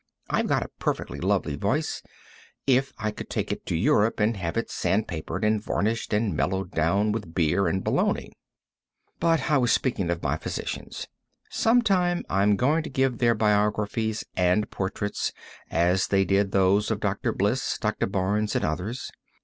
I've 0.31 0.47
got 0.47 0.63
a 0.65 0.71
perfectly 0.79 1.19
lovely 1.19 1.55
voice, 1.55 2.01
if 2.65 2.91
I 2.97 3.13
would 3.15 3.29
take 3.29 3.51
it 3.51 3.67
to 3.67 3.75
Europe 3.75 4.19
and 4.19 4.35
have 4.35 4.57
it 4.57 4.71
sand 4.71 5.07
papered 5.07 5.43
and 5.43 5.61
varnished, 5.61 6.11
and 6.11 6.35
mellowed 6.35 6.71
down 6.71 7.11
with 7.11 7.35
beer 7.35 7.67
and 7.67 7.83
bologna. 7.83 8.31
But 9.19 9.51
I 9.51 9.59
was 9.59 9.71
speaking 9.71 10.09
of 10.09 10.23
my 10.23 10.37
physicians. 10.37 11.07
Some 11.51 11.83
time 11.83 12.25
I'm 12.31 12.55
going 12.55 12.81
to 12.81 12.89
give 12.89 13.19
their 13.19 13.35
biographies 13.35 14.25
and 14.35 14.71
portraits, 14.71 15.33
as 15.69 16.07
they 16.07 16.25
did 16.25 16.51
those 16.51 16.89
of 16.89 16.99
Dr. 16.99 17.31
Bliss, 17.31 17.77
Dr. 17.79 18.07
Barnes 18.07 18.55
and 18.55 18.65
others. 18.65 19.11